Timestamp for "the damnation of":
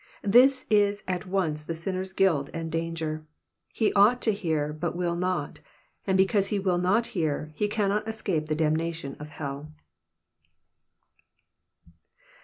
8.47-9.29